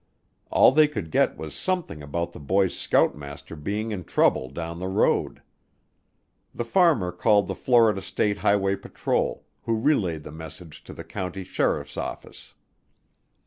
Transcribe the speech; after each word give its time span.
All 0.49 0.71
they 0.71 0.87
could 0.87 1.11
get 1.11 1.37
was 1.37 1.53
something 1.53 2.01
about 2.01 2.31
the 2.31 2.39
boys' 2.39 2.75
scoutmaster 2.75 3.55
being 3.55 3.91
in 3.91 4.03
trouble 4.03 4.49
down 4.49 4.79
the 4.79 4.87
road. 4.87 5.43
The 6.55 6.65
farmer 6.65 7.11
called 7.11 7.45
the 7.47 7.53
Florida 7.53 8.01
State 8.01 8.39
Highway 8.39 8.77
Patrol, 8.77 9.45
who 9.65 9.75
relayed 9.79 10.23
the 10.23 10.31
message 10.31 10.83
to 10.85 10.93
the 10.93 11.03
county 11.03 11.43
sheriff's 11.43 11.97
office. 11.97 12.55